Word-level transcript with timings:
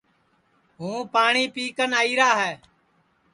ہوں 0.79 0.97
پاٹؔی 1.13 1.45
پی 1.53 1.65
کن 1.77 1.91
آئیرا 1.99 2.29
ہے 2.41 2.53